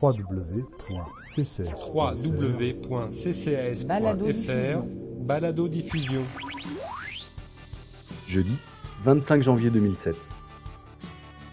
www.ccs. 0.00 1.90
www.ccs.fr 1.92 3.08
Balado 5.20 5.68
diffusion. 5.68 6.22
Jeudi 8.26 8.56
25 9.04 9.42
janvier 9.42 9.70
2007. 9.70 10.16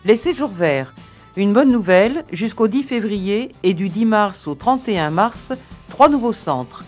Les 0.05 0.17
séjours 0.17 0.51
verts. 0.51 0.93
Une 1.35 1.51
bonne 1.53 1.71
nouvelle, 1.71 2.23
jusqu'au 2.31 2.67
10 2.67 2.83
février 2.83 3.51
et 3.63 3.73
du 3.73 3.89
10 3.89 4.05
mars 4.05 4.47
au 4.47 4.55
31 4.55 5.09
mars, 5.09 5.51
trois 5.89 6.07
nouveaux 6.07 6.31
centres. 6.33 6.85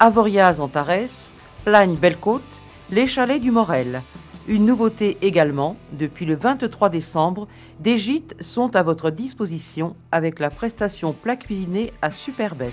Avoriaz 0.00 0.60
Antares, 0.60 1.30
Plagne 1.64 1.94
Bellecote, 1.94 2.42
les 2.90 3.06
chalets 3.06 3.40
du 3.40 3.50
Morel. 3.50 4.02
Une 4.48 4.64
nouveauté 4.64 5.16
également, 5.22 5.76
depuis 5.98 6.24
le 6.24 6.36
23 6.36 6.88
décembre, 6.88 7.48
des 7.80 7.98
gîtes 7.98 8.36
sont 8.40 8.76
à 8.76 8.84
votre 8.84 9.10
disposition 9.10 9.96
avec 10.12 10.38
la 10.38 10.50
prestation 10.50 11.12
plat 11.12 11.34
cuisiné 11.34 11.92
à 12.00 12.12
Superbès. 12.12 12.72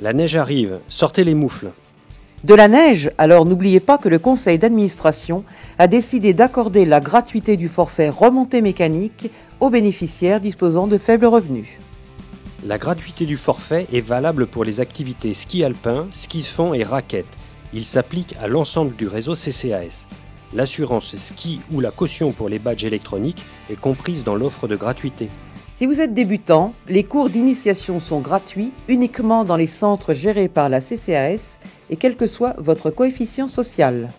La 0.00 0.14
neige 0.14 0.36
arrive, 0.36 0.80
sortez 0.88 1.22
les 1.22 1.34
moufles. 1.34 1.70
De 2.44 2.54
la 2.54 2.66
neige, 2.66 3.10
alors 3.18 3.44
n'oubliez 3.44 3.78
pas 3.78 3.98
que 3.98 4.08
le 4.08 4.18
conseil 4.18 4.58
d'administration 4.58 5.44
a 5.78 5.86
décidé 5.86 6.32
d'accorder 6.32 6.86
la 6.86 7.00
gratuité 7.00 7.58
du 7.58 7.68
forfait 7.68 8.08
remontée 8.08 8.62
mécanique 8.62 9.30
aux 9.60 9.68
bénéficiaires 9.68 10.40
disposant 10.40 10.86
de 10.86 10.96
faibles 10.96 11.26
revenus. 11.26 11.68
La 12.64 12.78
gratuité 12.78 13.26
du 13.26 13.36
forfait 13.36 13.86
est 13.92 14.00
valable 14.00 14.46
pour 14.46 14.64
les 14.64 14.80
activités 14.80 15.34
ski 15.34 15.62
alpin, 15.62 16.06
ski 16.12 16.40
de 16.40 16.46
fond 16.46 16.72
et 16.72 16.84
raquettes. 16.84 17.36
Il 17.74 17.84
s'applique 17.84 18.34
à 18.40 18.48
l'ensemble 18.48 18.94
du 18.96 19.06
réseau 19.06 19.34
CCAS. 19.34 20.06
L'assurance 20.54 21.16
ski 21.16 21.60
ou 21.72 21.80
la 21.80 21.90
caution 21.90 22.32
pour 22.32 22.48
les 22.48 22.58
badges 22.58 22.84
électroniques 22.84 23.44
est 23.70 23.80
comprise 23.80 24.24
dans 24.24 24.34
l'offre 24.34 24.68
de 24.68 24.76
gratuité. 24.76 25.30
Si 25.76 25.86
vous 25.86 26.00
êtes 26.00 26.12
débutant, 26.12 26.74
les 26.88 27.02
cours 27.02 27.30
d'initiation 27.30 27.98
sont 27.98 28.20
gratuits 28.20 28.72
uniquement 28.88 29.44
dans 29.44 29.56
les 29.56 29.66
centres 29.66 30.12
gérés 30.12 30.48
par 30.48 30.68
la 30.68 30.80
CCAS 30.80 31.58
et 31.88 31.96
quel 31.96 32.16
que 32.16 32.26
soit 32.26 32.54
votre 32.58 32.90
coefficient 32.90 33.48
social. 33.48 34.10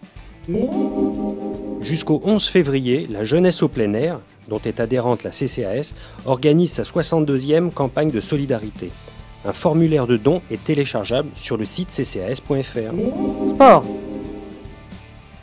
Jusqu'au 1.81 2.21
11 2.25 2.47
février, 2.47 3.07
la 3.09 3.23
jeunesse 3.23 3.61
au 3.61 3.67
plein 3.67 3.93
air, 3.93 4.19
dont 4.49 4.59
est 4.65 4.79
adhérente 4.79 5.23
la 5.23 5.29
CCAS, 5.29 5.93
organise 6.25 6.73
sa 6.73 6.83
62e 6.83 7.71
campagne 7.71 8.11
de 8.11 8.19
solidarité. 8.19 8.91
Un 9.45 9.51
formulaire 9.51 10.07
de 10.07 10.15
don 10.15 10.41
est 10.49 10.63
téléchargeable 10.63 11.29
sur 11.35 11.57
le 11.57 11.65
site 11.65 11.89
ccas.fr. 11.89 13.49
Sport. 13.49 13.83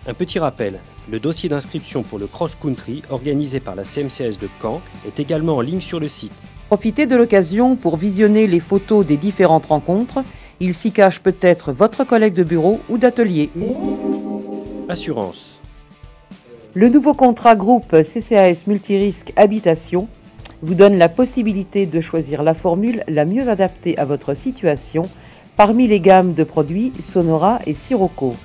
Un 0.06 0.14
petit 0.14 0.38
rappel, 0.38 0.80
le 1.10 1.20
dossier 1.20 1.50
d'inscription 1.50 2.02
pour 2.02 2.18
le 2.18 2.26
cross-country 2.26 3.02
organisé 3.10 3.60
par 3.60 3.74
la 3.74 3.84
CMCS 3.84 4.38
de 4.40 4.48
Caen 4.62 4.80
est 5.06 5.20
également 5.20 5.56
en 5.56 5.60
ligne 5.60 5.82
sur 5.82 6.00
le 6.00 6.08
site. 6.08 6.32
Profitez 6.68 7.06
de 7.06 7.14
l'occasion 7.14 7.76
pour 7.76 7.98
visionner 7.98 8.46
les 8.46 8.60
photos 8.60 9.04
des 9.04 9.18
différentes 9.18 9.66
rencontres. 9.66 10.24
Il 10.60 10.72
s'y 10.72 10.92
cache 10.92 11.20
peut-être 11.20 11.70
votre 11.70 12.04
collègue 12.04 12.34
de 12.34 12.44
bureau 12.44 12.80
ou 12.88 12.96
d'atelier. 12.96 13.50
Assurance. 14.88 15.60
Le 16.72 16.88
nouveau 16.88 17.12
contrat 17.12 17.56
groupe 17.56 17.96
CCAS 18.02 18.62
Multirisque 18.66 19.32
Habitation 19.36 20.08
vous 20.62 20.74
donne 20.74 20.98
la 20.98 21.08
possibilité 21.08 21.86
de 21.86 22.00
choisir 22.00 22.42
la 22.42 22.54
formule 22.54 23.02
la 23.08 23.24
mieux 23.24 23.48
adaptée 23.48 23.96
à 23.98 24.04
votre 24.04 24.34
situation 24.34 25.08
parmi 25.56 25.86
les 25.86 26.00
gammes 26.00 26.34
de 26.34 26.44
produits 26.44 26.92
Sonora 27.00 27.58
et 27.66 27.74
Sirocco. 27.74 28.36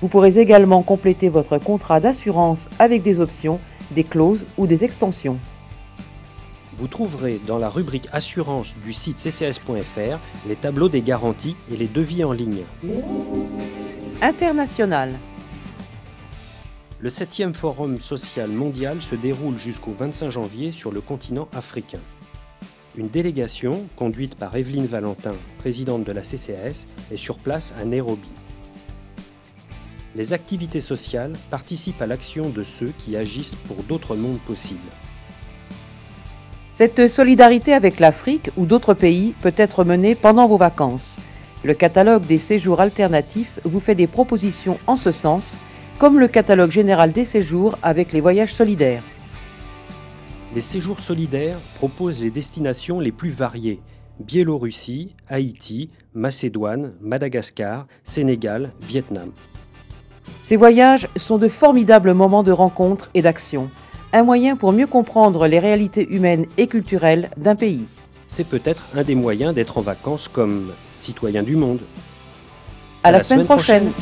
Vous 0.00 0.08
pourrez 0.08 0.38
également 0.38 0.82
compléter 0.82 1.28
votre 1.28 1.58
contrat 1.58 2.00
d'assurance 2.00 2.68
avec 2.78 3.02
des 3.02 3.20
options, 3.20 3.60
des 3.92 4.04
clauses 4.04 4.46
ou 4.58 4.66
des 4.66 4.84
extensions. 4.84 5.38
Vous 6.78 6.88
trouverez 6.88 7.40
dans 7.46 7.58
la 7.58 7.68
rubrique 7.68 8.08
Assurance 8.12 8.74
du 8.84 8.92
site 8.92 9.18
ccs.fr 9.18 10.18
les 10.48 10.56
tableaux 10.56 10.88
des 10.88 11.02
garanties 11.02 11.56
et 11.70 11.76
les 11.76 11.86
devis 11.86 12.24
en 12.24 12.32
ligne. 12.32 12.62
International. 14.20 15.10
Le 17.02 17.10
7e 17.10 17.52
Forum 17.52 18.00
social 18.00 18.48
mondial 18.48 19.02
se 19.02 19.16
déroule 19.16 19.58
jusqu'au 19.58 19.90
25 19.90 20.30
janvier 20.30 20.70
sur 20.70 20.92
le 20.92 21.00
continent 21.00 21.48
africain. 21.52 21.98
Une 22.96 23.08
délégation, 23.08 23.86
conduite 23.96 24.36
par 24.36 24.54
Evelyne 24.54 24.86
Valentin, 24.86 25.34
présidente 25.58 26.04
de 26.04 26.12
la 26.12 26.20
CCAS, 26.20 26.86
est 27.10 27.16
sur 27.16 27.38
place 27.38 27.74
à 27.80 27.84
Nairobi. 27.84 28.30
Les 30.14 30.32
activités 30.32 30.80
sociales 30.80 31.32
participent 31.50 32.00
à 32.00 32.06
l'action 32.06 32.50
de 32.50 32.62
ceux 32.62 32.92
qui 32.98 33.16
agissent 33.16 33.56
pour 33.66 33.82
d'autres 33.82 34.14
mondes 34.14 34.38
possibles. 34.46 34.78
Cette 36.76 37.08
solidarité 37.08 37.72
avec 37.72 37.98
l'Afrique 37.98 38.52
ou 38.56 38.64
d'autres 38.64 38.94
pays 38.94 39.34
peut 39.42 39.54
être 39.56 39.82
menée 39.82 40.14
pendant 40.14 40.46
vos 40.46 40.56
vacances. 40.56 41.16
Le 41.64 41.74
catalogue 41.74 42.26
des 42.26 42.38
séjours 42.38 42.80
alternatifs 42.80 43.58
vous 43.64 43.80
fait 43.80 43.96
des 43.96 44.06
propositions 44.06 44.78
en 44.86 44.94
ce 44.94 45.10
sens, 45.10 45.58
comme 46.02 46.18
le 46.18 46.26
catalogue 46.26 46.72
général 46.72 47.12
des 47.12 47.24
séjours 47.24 47.78
avec 47.80 48.12
les 48.12 48.20
voyages 48.20 48.52
solidaires. 48.52 49.04
Les 50.52 50.60
séjours 50.60 50.98
solidaires 50.98 51.58
proposent 51.76 52.20
les 52.20 52.32
destinations 52.32 52.98
les 52.98 53.12
plus 53.12 53.30
variées 53.30 53.78
Biélorussie, 54.18 55.14
Haïti, 55.28 55.90
Macédoine, 56.12 56.94
Madagascar, 57.00 57.86
Sénégal, 58.02 58.72
Vietnam. 58.80 59.30
Ces 60.42 60.56
voyages 60.56 61.06
sont 61.14 61.38
de 61.38 61.46
formidables 61.46 62.14
moments 62.14 62.42
de 62.42 62.50
rencontre 62.50 63.08
et 63.14 63.22
d'action, 63.22 63.70
un 64.12 64.24
moyen 64.24 64.56
pour 64.56 64.72
mieux 64.72 64.88
comprendre 64.88 65.46
les 65.46 65.60
réalités 65.60 66.12
humaines 66.12 66.46
et 66.58 66.66
culturelles 66.66 67.30
d'un 67.36 67.54
pays. 67.54 67.84
C'est 68.26 68.48
peut-être 68.48 68.88
un 68.96 69.04
des 69.04 69.14
moyens 69.14 69.54
d'être 69.54 69.78
en 69.78 69.82
vacances 69.82 70.26
comme 70.26 70.72
citoyen 70.96 71.44
du 71.44 71.54
monde. 71.54 71.78
À, 73.04 73.12
la, 73.12 73.22
semaine, 73.22 73.46
prochaine. 73.46 73.92